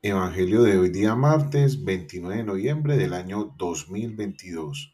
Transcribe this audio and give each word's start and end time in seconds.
Evangelio 0.00 0.62
de 0.62 0.78
hoy 0.78 0.90
día 0.90 1.16
martes 1.16 1.84
29 1.84 2.36
de 2.36 2.44
noviembre 2.44 2.96
del 2.96 3.12
año 3.14 3.52
2022. 3.58 4.92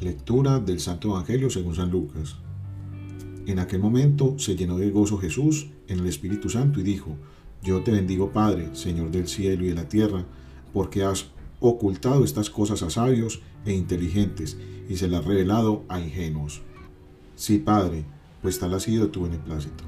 Lectura 0.00 0.60
del 0.60 0.78
Santo 0.78 1.08
Evangelio 1.08 1.48
según 1.48 1.74
San 1.74 1.90
Lucas. 1.90 2.36
En 3.46 3.60
aquel 3.60 3.80
momento 3.80 4.38
se 4.38 4.56
llenó 4.56 4.76
de 4.76 4.90
gozo 4.90 5.16
Jesús 5.16 5.70
en 5.88 6.00
el 6.00 6.06
Espíritu 6.06 6.50
Santo 6.50 6.80
y 6.80 6.82
dijo, 6.82 7.16
Yo 7.62 7.82
te 7.82 7.92
bendigo 7.92 8.30
Padre, 8.30 8.74
Señor 8.74 9.10
del 9.10 9.26
cielo 9.26 9.64
y 9.64 9.68
de 9.68 9.74
la 9.74 9.88
tierra, 9.88 10.26
porque 10.74 11.02
has 11.02 11.32
ocultado 11.62 12.24
estas 12.24 12.50
cosas 12.50 12.82
a 12.82 12.90
sabios 12.90 13.40
e 13.64 13.72
inteligentes 13.72 14.58
y 14.88 14.96
se 14.96 15.08
las 15.08 15.24
revelado 15.24 15.84
a 15.88 16.00
ingenuos. 16.00 16.62
Sí, 17.36 17.58
Padre, 17.58 18.04
pues 18.42 18.58
tal 18.58 18.74
ha 18.74 18.80
sido 18.80 19.10
tu 19.10 19.22
beneplácito. 19.22 19.84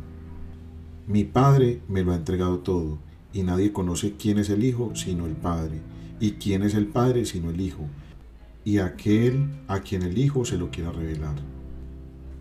Mi 1.06 1.24
Padre 1.24 1.82
me 1.88 2.02
lo 2.02 2.12
ha 2.12 2.16
entregado 2.16 2.60
todo, 2.60 2.98
y 3.32 3.42
nadie 3.42 3.72
conoce 3.72 4.14
quién 4.16 4.38
es 4.38 4.48
el 4.48 4.64
Hijo 4.64 4.92
sino 4.94 5.26
el 5.26 5.34
Padre, 5.34 5.80
y 6.20 6.32
quién 6.32 6.62
es 6.62 6.74
el 6.74 6.86
Padre 6.86 7.26
sino 7.26 7.50
el 7.50 7.60
Hijo, 7.60 7.84
y 8.64 8.78
aquel 8.78 9.48
a 9.68 9.80
quien 9.80 10.02
el 10.02 10.16
Hijo 10.16 10.44
se 10.44 10.56
lo 10.56 10.70
quiera 10.70 10.92
revelar. 10.92 11.34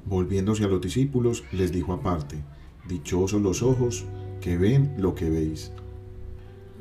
Volviéndose 0.05 0.63
a 0.63 0.67
los 0.67 0.81
discípulos, 0.81 1.43
les 1.51 1.71
dijo 1.71 1.93
aparte, 1.93 2.43
Dichosos 2.87 3.41
los 3.41 3.63
ojos 3.63 4.05
que 4.41 4.57
ven 4.57 4.93
lo 4.97 5.15
que 5.15 5.29
veis. 5.29 5.71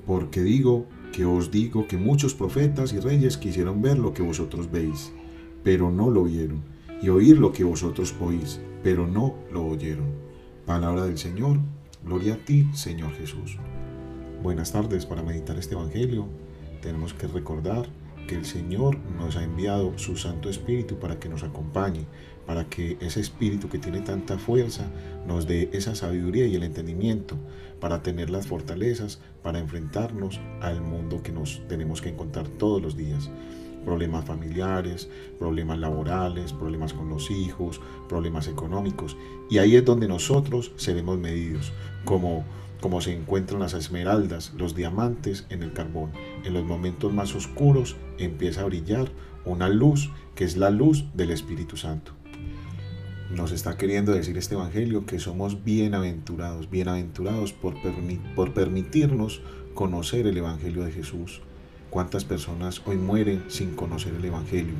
Porque 0.05 0.43
digo 0.43 0.87
que 1.13 1.27
os 1.27 1.51
digo 1.51 1.87
que 1.87 1.99
muchos 1.99 2.35
profetas 2.35 2.93
y 2.95 2.99
reyes 2.99 3.37
quisieron 3.37 3.83
ver 3.83 3.99
lo 3.99 4.15
que 4.15 4.23
vosotros 4.23 4.71
veis, 4.71 5.13
pero 5.63 5.91
no 5.91 6.11
lo 6.11 6.25
vieron, 6.25 6.63
y 7.03 7.11
oír 7.11 7.39
lo 7.39 7.53
que 7.53 7.65
vosotros 7.65 8.15
oís, 8.19 8.61
pero 8.83 9.07
no 9.07 9.35
lo 9.53 9.67
oyeron. 9.67 10.07
Palabra 10.65 11.05
del 11.05 11.19
Señor, 11.19 11.59
gloria 12.05 12.35
a 12.35 12.39
ti, 12.39 12.67
Señor 12.73 13.13
Jesús. 13.13 13.59
Buenas 14.43 14.73
tardes 14.73 15.05
para 15.05 15.23
meditar 15.23 15.59
este 15.59 15.75
Evangelio. 15.75 16.27
Tenemos 16.81 17.13
que 17.13 17.27
recordar 17.27 17.87
que 18.27 18.35
el 18.35 18.47
Señor 18.47 18.97
nos 19.19 19.37
ha 19.37 19.45
enviado 19.45 19.99
su 19.99 20.17
Santo 20.17 20.49
Espíritu 20.49 20.99
para 20.99 21.21
que 21.21 21.29
nos 21.29 21.43
acompañe, 21.43 22.07
para 22.47 22.69
que 22.69 22.97
ese 23.01 23.21
Espíritu 23.21 23.69
que 23.69 23.79
tiene 23.79 24.01
tanta 24.01 24.39
fuerza 24.39 24.85
nos 25.27 25.47
dé 25.47 25.71
esa 25.73 25.95
sabiduría 25.95 26.47
y 26.47 26.55
el 26.55 26.63
entendimiento 26.63 27.37
para 27.81 28.03
tener 28.03 28.31
las 28.31 28.47
fortalezas 28.47 29.21
para 29.43 29.59
enfrentarnos 29.59 30.41
al 30.61 30.81
mundo 30.81 31.23
que 31.23 31.33
nos 31.33 31.63
tenemos 31.69 32.01
que 32.01 32.11
encontrar 32.11 32.49
todos 32.49 32.81
los 32.81 32.97
días. 32.97 33.31
Problemas 33.85 34.25
familiares, 34.25 35.09
problemas 35.39 35.79
laborales, 35.79 36.53
problemas 36.53 36.93
con 36.93 37.09
los 37.09 37.31
hijos, 37.33 37.81
problemas 38.09 38.47
económicos. 38.47 39.17
Y 39.51 39.59
ahí 39.59 39.75
es 39.75 39.85
donde 39.85 40.07
nosotros 40.07 40.73
seremos 40.77 41.19
medidos, 41.19 41.73
como 42.05 42.45
como 42.83 43.01
se 43.01 43.17
encuentran 43.17 43.61
las 43.61 43.75
esmeraldas, 43.75 44.53
los 44.59 44.75
diamantes 44.75 45.47
en 45.51 45.63
el 45.63 45.73
carbón. 45.73 46.11
En 46.45 46.53
los 46.53 46.65
momentos 46.65 47.15
más 47.15 47.33
oscuros 47.37 47.97
empieza 48.19 48.63
a 48.63 48.65
brillar 48.65 49.09
una 49.45 49.69
luz 49.69 50.11
que 50.35 50.45
es 50.45 50.57
la 50.57 50.71
luz 50.71 51.05
del 51.15 51.31
Espíritu 51.31 51.77
Santo. 51.77 52.13
Nos 53.35 53.51
está 53.51 53.79
queriendo 53.79 54.13
decir 54.13 54.37
este 54.37 54.57
Evangelio 54.57 55.07
que 55.07 55.19
somos 55.19 55.65
bienaventurados, 55.65 56.69
bienaventurados 56.69 57.55
por, 57.55 57.75
permitirnos 58.53 59.41
conocer 59.73 60.27
el 60.27 60.37
Evangelio 60.37 60.85
de 60.85 60.93
Jesús. 60.93 61.41
¿Cuántas 61.89 62.27
personas 62.27 62.83
hoy 62.85 62.97
mueren 62.97 63.45
sin 63.49 63.75
conocer 63.75 64.15
el 64.15 64.25
Evangelio? 64.25 64.75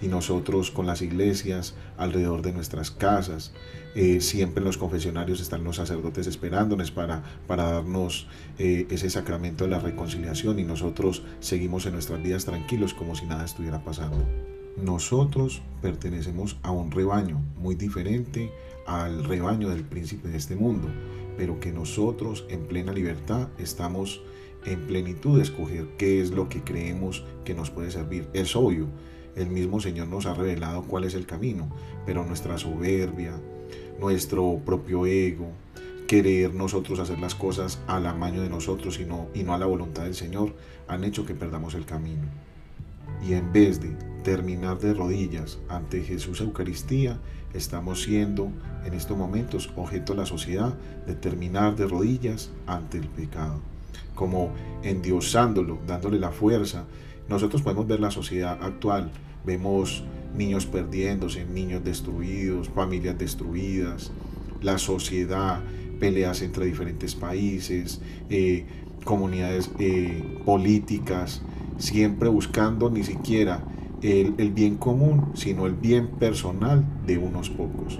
y 0.00 0.08
nosotros 0.08 0.72
con 0.72 0.84
las 0.84 1.00
iglesias 1.00 1.76
alrededor 1.96 2.42
de 2.42 2.52
nuestras 2.52 2.90
casas. 2.90 3.52
Eh, 3.94 4.20
siempre 4.20 4.60
en 4.60 4.64
los 4.64 4.76
confesionarios 4.76 5.40
están 5.40 5.62
los 5.62 5.76
sacerdotes 5.76 6.26
esperándonos 6.26 6.90
para, 6.90 7.22
para 7.46 7.70
darnos 7.70 8.26
eh, 8.58 8.88
ese 8.90 9.10
sacramento 9.10 9.62
de 9.62 9.70
la 9.70 9.78
reconciliación 9.78 10.58
y 10.58 10.64
nosotros 10.64 11.22
seguimos 11.38 11.86
en 11.86 11.92
nuestras 11.92 12.20
vidas 12.20 12.44
tranquilos 12.46 12.94
como 12.94 13.14
si 13.14 13.26
nada 13.26 13.44
estuviera 13.44 13.84
pasando. 13.84 14.26
Nosotros 14.76 15.62
pertenecemos 15.80 16.56
a 16.62 16.70
un 16.70 16.90
rebaño 16.90 17.40
muy 17.56 17.74
diferente 17.74 18.50
al 18.86 19.24
rebaño 19.24 19.68
del 19.68 19.84
príncipe 19.84 20.28
de 20.28 20.38
este 20.38 20.56
mundo, 20.56 20.88
pero 21.36 21.60
que 21.60 21.72
nosotros 21.72 22.44
en 22.48 22.66
plena 22.66 22.92
libertad 22.92 23.48
estamos 23.58 24.22
en 24.64 24.80
plenitud 24.86 25.36
de 25.36 25.42
escoger 25.42 25.88
qué 25.98 26.20
es 26.20 26.30
lo 26.30 26.48
que 26.48 26.62
creemos 26.62 27.24
que 27.44 27.54
nos 27.54 27.70
puede 27.70 27.90
servir. 27.90 28.28
Es 28.32 28.56
obvio 28.56 28.88
el 29.36 29.48
mismo 29.48 29.80
Señor 29.80 30.08
nos 30.08 30.26
ha 30.26 30.34
revelado 30.34 30.82
cuál 30.82 31.04
es 31.04 31.14
el 31.14 31.26
camino, 31.26 31.68
pero 32.04 32.24
nuestra 32.24 32.58
soberbia, 32.58 33.32
nuestro 33.98 34.60
propio 34.64 35.06
ego, 35.06 35.52
querer 36.06 36.54
nosotros 36.54 36.98
hacer 36.98 37.18
las 37.18 37.34
cosas 37.34 37.80
al 37.86 38.06
amaño 38.06 38.42
de 38.42 38.50
nosotros 38.50 39.00
y 39.00 39.04
no, 39.04 39.28
y 39.32 39.42
no 39.42 39.54
a 39.54 39.58
la 39.58 39.66
voluntad 39.66 40.04
del 40.04 40.14
Señor, 40.14 40.54
han 40.86 41.04
hecho 41.04 41.24
que 41.24 41.34
perdamos 41.34 41.74
el 41.74 41.86
camino. 41.86 42.24
Y 43.26 43.34
en 43.34 43.52
vez 43.52 43.80
de 43.80 43.90
terminar 44.24 44.78
de 44.78 44.94
rodillas 44.94 45.58
ante 45.68 46.02
Jesús 46.02 46.40
Eucaristía, 46.40 47.18
estamos 47.54 48.02
siendo 48.02 48.50
en 48.84 48.94
estos 48.94 49.16
momentos 49.16 49.70
objeto 49.76 50.12
de 50.12 50.20
la 50.20 50.26
sociedad 50.26 50.74
de 51.06 51.14
terminar 51.14 51.76
de 51.76 51.86
rodillas 51.86 52.50
ante 52.66 52.98
el 52.98 53.08
pecado, 53.08 53.60
como 54.14 54.52
endiosándolo, 54.82 55.78
dándole 55.86 56.18
la 56.18 56.30
fuerza 56.30 56.86
nosotros 57.28 57.62
podemos 57.62 57.86
ver 57.86 58.00
la 58.00 58.10
sociedad 58.10 58.58
actual, 58.62 59.10
vemos 59.44 60.04
niños 60.36 60.66
perdiéndose, 60.66 61.44
niños 61.44 61.84
destruidos, 61.84 62.68
familias 62.68 63.18
destruidas, 63.18 64.12
la 64.60 64.78
sociedad, 64.78 65.60
peleas 66.00 66.42
entre 66.42 66.66
diferentes 66.66 67.14
países, 67.14 68.00
eh, 68.28 68.66
comunidades 69.04 69.70
eh, 69.78 70.42
políticas, 70.44 71.42
siempre 71.82 72.28
buscando 72.28 72.90
ni 72.90 73.02
siquiera 73.02 73.64
el, 74.02 74.34
el 74.38 74.50
bien 74.50 74.76
común, 74.76 75.32
sino 75.34 75.66
el 75.66 75.74
bien 75.74 76.08
personal 76.08 76.84
de 77.06 77.18
unos 77.18 77.50
pocos. 77.50 77.98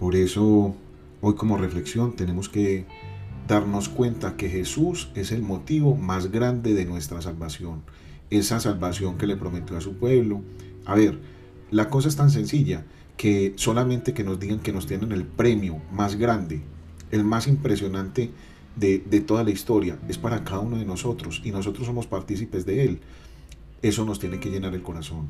Por 0.00 0.16
eso, 0.16 0.74
hoy 1.20 1.34
como 1.34 1.56
reflexión 1.56 2.16
tenemos 2.16 2.48
que 2.48 2.86
darnos 3.46 3.88
cuenta 3.88 4.36
que 4.36 4.48
Jesús 4.48 5.10
es 5.14 5.30
el 5.30 5.42
motivo 5.42 5.94
más 5.94 6.32
grande 6.32 6.74
de 6.74 6.84
nuestra 6.84 7.22
salvación 7.22 7.82
esa 8.30 8.60
salvación 8.60 9.18
que 9.18 9.26
le 9.26 9.36
prometió 9.36 9.76
a 9.76 9.80
su 9.80 9.96
pueblo. 9.96 10.42
A 10.84 10.94
ver, 10.94 11.18
la 11.70 11.88
cosa 11.88 12.08
es 12.08 12.16
tan 12.16 12.30
sencilla 12.30 12.84
que 13.16 13.54
solamente 13.56 14.14
que 14.14 14.24
nos 14.24 14.38
digan 14.38 14.60
que 14.60 14.72
nos 14.72 14.86
tienen 14.86 15.12
el 15.12 15.24
premio 15.24 15.80
más 15.92 16.16
grande, 16.16 16.62
el 17.10 17.24
más 17.24 17.46
impresionante 17.46 18.30
de, 18.76 18.98
toda 19.20 19.42
la 19.42 19.50
historia, 19.50 19.98
es 20.08 20.18
para 20.18 20.44
cada 20.44 20.60
uno 20.60 20.76
de 20.76 20.84
nosotros 20.84 21.40
y 21.44 21.50
nosotros 21.50 21.86
somos 21.86 22.06
partícipes 22.06 22.66
de 22.66 22.84
él. 22.84 23.00
Eso 23.82 24.04
nos 24.04 24.18
tiene 24.18 24.40
que 24.40 24.50
llenar 24.50 24.74
el 24.74 24.82
corazón. 24.82 25.28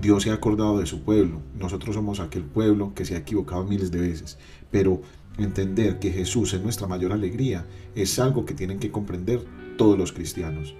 Dios 0.00 0.22
se 0.22 0.30
ha 0.30 0.34
acordado 0.34 0.78
de 0.78 0.86
su 0.86 1.02
pueblo. 1.02 1.40
Nosotros 1.58 1.94
somos 1.94 2.20
aquel 2.20 2.42
pueblo 2.42 2.92
que 2.94 3.04
se 3.04 3.14
ha 3.14 3.18
equivocado 3.18 3.64
miles 3.64 3.90
de 3.90 4.00
veces. 4.00 4.38
Pero 4.70 5.00
entender 5.38 5.98
que 5.98 6.12
Jesús 6.12 6.52
es 6.52 6.62
nuestra 6.62 6.86
mayor 6.86 7.12
alegría 7.12 7.66
es 7.94 8.18
algo 8.18 8.44
que 8.44 8.54
tienen 8.54 8.78
que 8.78 8.90
comprender 8.90 9.44
todos 9.76 9.98
los 9.98 10.12
cristianos. 10.12 10.74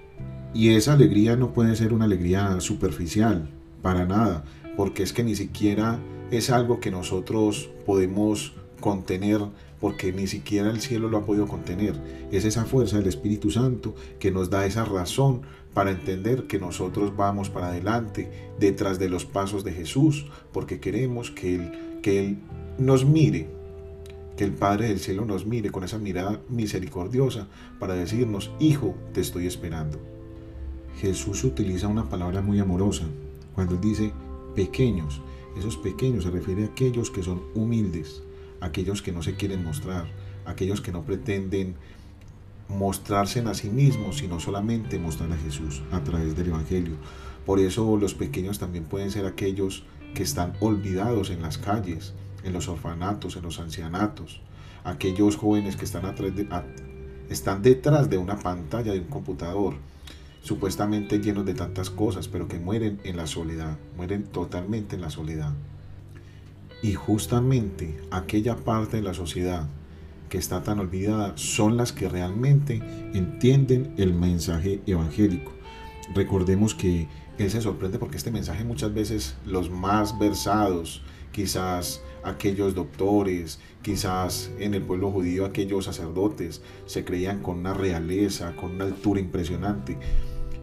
Y 0.53 0.69
esa 0.69 0.93
alegría 0.93 1.35
no 1.35 1.53
puede 1.53 1.75
ser 1.75 1.93
una 1.93 2.05
alegría 2.05 2.59
superficial, 2.61 3.49
para 3.81 4.05
nada, 4.05 4.43
porque 4.75 5.03
es 5.03 5.13
que 5.13 5.23
ni 5.23 5.35
siquiera 5.35 5.99
es 6.31 6.49
algo 6.49 6.79
que 6.79 6.91
nosotros 6.91 7.69
podemos 7.85 8.53
contener, 8.79 9.41
porque 9.79 10.11
ni 10.11 10.27
siquiera 10.27 10.69
el 10.69 10.81
cielo 10.81 11.09
lo 11.09 11.17
ha 11.17 11.25
podido 11.25 11.47
contener. 11.47 11.95
Es 12.31 12.45
esa 12.45 12.65
fuerza 12.65 12.97
del 12.97 13.07
Espíritu 13.07 13.51
Santo 13.51 13.95
que 14.19 14.31
nos 14.31 14.49
da 14.49 14.65
esa 14.65 14.85
razón 14.85 15.41
para 15.73 15.91
entender 15.91 16.47
que 16.47 16.59
nosotros 16.59 17.15
vamos 17.15 17.49
para 17.49 17.67
adelante 17.67 18.31
detrás 18.59 18.97
de 18.99 19.09
los 19.09 19.25
pasos 19.25 19.63
de 19.63 19.73
Jesús, 19.73 20.25
porque 20.51 20.79
queremos 20.79 21.29
que 21.31 21.55
Él, 21.55 21.71
que 22.01 22.19
Él 22.19 22.37
nos 22.77 23.05
mire, 23.05 23.47
que 24.35 24.43
el 24.43 24.53
Padre 24.53 24.87
del 24.89 24.99
cielo 24.99 25.25
nos 25.25 25.45
mire 25.45 25.71
con 25.71 25.83
esa 25.83 25.97
mirada 25.97 26.41
misericordiosa 26.49 27.47
para 27.79 27.95
decirnos, 27.95 28.51
Hijo, 28.59 28.95
te 29.13 29.21
estoy 29.21 29.47
esperando. 29.47 29.99
Jesús 30.99 31.43
utiliza 31.43 31.87
una 31.87 32.09
palabra 32.09 32.41
muy 32.41 32.59
amorosa 32.59 33.05
cuando 33.53 33.75
él 33.75 33.81
dice 33.81 34.11
pequeños. 34.55 35.21
Esos 35.57 35.77
pequeños 35.77 36.23
se 36.23 36.31
refiere 36.31 36.63
a 36.63 36.67
aquellos 36.67 37.09
que 37.09 37.23
son 37.23 37.41
humildes, 37.55 38.23
aquellos 38.61 39.01
que 39.01 39.11
no 39.11 39.21
se 39.23 39.35
quieren 39.35 39.63
mostrar, 39.63 40.07
aquellos 40.45 40.81
que 40.81 40.91
no 40.91 41.03
pretenden 41.03 41.75
mostrarse 42.69 43.39
a 43.39 43.53
sí 43.53 43.69
mismos, 43.69 44.17
sino 44.17 44.39
solamente 44.39 44.99
mostrar 44.99 45.31
a 45.31 45.37
Jesús 45.37 45.83
a 45.91 46.03
través 46.03 46.35
del 46.35 46.47
Evangelio. 46.47 46.95
Por 47.45 47.59
eso 47.59 47.97
los 47.97 48.13
pequeños 48.13 48.59
también 48.59 48.85
pueden 48.85 49.11
ser 49.11 49.25
aquellos 49.25 49.83
que 50.13 50.23
están 50.23 50.53
olvidados 50.59 51.29
en 51.29 51.41
las 51.41 51.57
calles, 51.57 52.13
en 52.43 52.53
los 52.53 52.67
orfanatos, 52.67 53.35
en 53.35 53.43
los 53.43 53.59
ancianatos, 53.59 54.41
aquellos 54.83 55.37
jóvenes 55.37 55.75
que 55.75 55.85
están, 55.85 56.13
están 57.29 57.61
detrás 57.61 58.09
de 58.09 58.17
una 58.17 58.37
pantalla 58.37 58.93
de 58.93 58.99
un 58.99 59.07
computador, 59.07 59.75
supuestamente 60.41 61.19
llenos 61.19 61.45
de 61.45 61.53
tantas 61.53 61.89
cosas, 61.89 62.27
pero 62.27 62.47
que 62.47 62.59
mueren 62.59 62.99
en 63.03 63.17
la 63.17 63.27
soledad, 63.27 63.77
mueren 63.95 64.23
totalmente 64.23 64.95
en 64.95 65.01
la 65.01 65.09
soledad. 65.09 65.53
Y 66.81 66.93
justamente 66.93 67.97
aquella 68.11 68.55
parte 68.55 68.97
de 68.97 69.03
la 69.03 69.13
sociedad 69.13 69.67
que 70.29 70.37
está 70.37 70.61
tan 70.61 70.79
olvidada 70.79 71.33
son 71.35 71.77
las 71.77 71.91
que 71.91 72.09
realmente 72.09 72.81
entienden 73.13 73.93
el 73.97 74.13
mensaje 74.13 74.81
evangélico. 74.85 75.53
Recordemos 76.13 76.75
que 76.75 77.07
Él 77.37 77.49
se 77.49 77.61
sorprende 77.61 77.99
porque 77.99 78.17
este 78.17 78.31
mensaje 78.31 78.63
muchas 78.63 78.93
veces 78.93 79.37
los 79.45 79.69
más 79.69 80.17
versados, 80.19 81.01
quizás 81.31 82.01
aquellos 82.23 82.75
doctores, 82.75 83.59
quizás 83.81 84.51
en 84.59 84.73
el 84.73 84.83
pueblo 84.83 85.11
judío 85.11 85.45
aquellos 85.45 85.85
sacerdotes, 85.85 86.61
se 86.85 87.05
creían 87.05 87.41
con 87.41 87.59
una 87.59 87.73
realeza, 87.73 88.55
con 88.55 88.71
una 88.71 88.85
altura 88.85 89.19
impresionante 89.19 89.97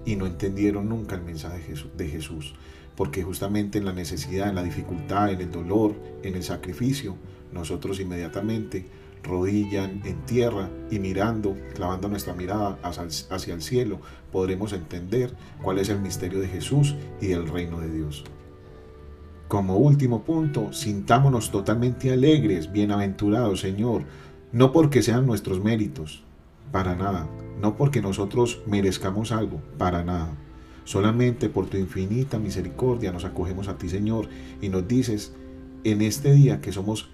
y 0.05 0.17
no 0.17 0.27
entendieron 0.27 0.89
nunca 0.89 1.17
el 1.17 1.23
mensaje 1.23 1.75
de 1.97 2.09
Jesús, 2.09 2.55
porque 2.97 3.23
justamente 3.23 3.79
en 3.79 3.85
la 3.85 3.93
necesidad, 3.93 4.49
en 4.49 4.55
la 4.55 4.63
dificultad, 4.63 5.31
en 5.31 5.41
el 5.41 5.51
dolor, 5.51 5.95
en 6.23 6.35
el 6.35 6.43
sacrificio, 6.43 7.17
nosotros 7.53 8.01
inmediatamente 8.01 8.87
rodillan 9.23 10.03
en 10.05 10.21
tierra 10.27 10.69
y 10.91 10.99
mirando, 10.99 11.57
clavando 11.75 12.09
nuestra 12.09 12.35
mirada 12.35 12.79
hacia 12.83 13.55
el 13.55 13.63
cielo, 13.63 14.01
podremos 14.31 14.73
entender 14.73 15.35
cuál 15.63 15.79
es 15.79 15.89
el 15.89 16.01
misterio 16.01 16.41
de 16.41 16.49
Jesús 16.49 16.95
y 17.21 17.29
del 17.29 17.49
reino 17.49 17.81
de 17.81 17.91
Dios. 17.91 18.25
Como 19.49 19.77
último 19.77 20.25
punto, 20.25 20.73
sintámonos 20.73 21.51
totalmente 21.51 22.13
alegres, 22.13 22.71
bienaventurados, 22.71 23.61
Señor, 23.61 24.05
no 24.53 24.73
porque 24.73 25.03
sean 25.03 25.27
nuestros 25.27 25.63
méritos, 25.63 26.23
para 26.71 26.95
nada, 26.95 27.29
no 27.61 27.77
porque 27.77 28.03
nosotros 28.03 28.63
merezcamos 28.67 29.33
algo, 29.33 29.61
para 29.79 30.03
nada. 30.05 30.33
Solamente 30.85 31.49
por 31.49 31.67
tu 31.67 31.77
infinita 31.77 32.39
misericordia 32.39 33.13
nos 33.13 33.25
acogemos 33.25 33.69
a 33.69 33.79
ti, 33.79 33.89
Señor, 33.89 34.29
y 34.61 34.69
nos 34.69 34.87
dices 34.87 35.33
en 35.83 36.03
este 36.03 36.33
día 36.33 36.61
que 36.61 36.73
somos 36.73 37.09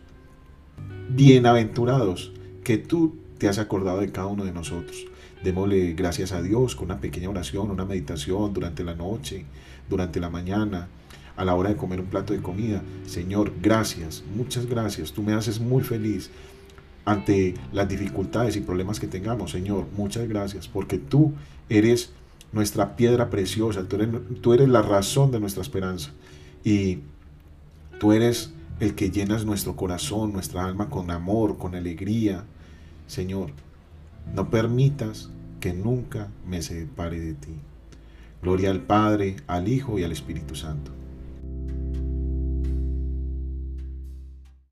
bienaventurados, 1.10 2.32
que 2.64 2.78
tú 2.78 3.16
te 3.38 3.48
has 3.48 3.58
acordado 3.58 4.00
de 4.00 4.12
cada 4.12 4.26
uno 4.26 4.44
de 4.44 4.52
nosotros. 4.52 5.06
Démosle 5.42 5.94
gracias 5.94 6.32
a 6.32 6.42
Dios 6.42 6.76
con 6.76 6.86
una 6.86 7.00
pequeña 7.00 7.30
oración, 7.30 7.70
una 7.70 7.84
meditación 7.84 8.52
durante 8.52 8.84
la 8.84 8.94
noche, 8.94 9.46
durante 9.88 10.20
la 10.20 10.30
mañana, 10.30 10.88
a 11.36 11.44
la 11.44 11.54
hora 11.54 11.70
de 11.70 11.76
comer 11.76 12.00
un 12.00 12.06
plato 12.06 12.34
de 12.34 12.42
comida. 12.42 12.82
Señor, 13.06 13.52
gracias, 13.62 14.22
muchas 14.36 14.66
gracias. 14.66 15.12
Tú 15.12 15.22
me 15.22 15.32
haces 15.32 15.58
muy 15.58 15.82
feliz 15.82 16.30
ante 17.04 17.54
las 17.72 17.88
dificultades 17.88 18.56
y 18.56 18.60
problemas 18.60 19.00
que 19.00 19.06
tengamos. 19.06 19.50
Señor, 19.52 19.86
muchas 19.96 20.28
gracias 20.28 20.68
porque 20.68 20.98
tú 20.98 21.32
eres 21.70 22.12
nuestra 22.52 22.96
piedra 22.96 23.30
preciosa, 23.30 23.84
tú 23.88 23.96
eres, 23.96 24.08
tú 24.40 24.52
eres 24.52 24.68
la 24.68 24.82
razón 24.82 25.30
de 25.30 25.40
nuestra 25.40 25.62
esperanza 25.62 26.10
y 26.64 26.98
tú 27.98 28.12
eres 28.12 28.52
el 28.80 28.94
que 28.94 29.10
llenas 29.10 29.44
nuestro 29.44 29.76
corazón, 29.76 30.32
nuestra 30.32 30.64
alma 30.64 30.88
con 30.88 31.10
amor, 31.10 31.58
con 31.58 31.74
alegría. 31.74 32.44
Señor, 33.06 33.50
no 34.34 34.50
permitas 34.50 35.30
que 35.60 35.72
nunca 35.72 36.28
me 36.46 36.62
separe 36.62 37.20
de 37.20 37.34
ti. 37.34 37.54
Gloria 38.42 38.70
al 38.70 38.80
Padre, 38.80 39.36
al 39.46 39.68
Hijo 39.68 39.98
y 39.98 40.04
al 40.04 40.12
Espíritu 40.12 40.54
Santo 40.54 40.92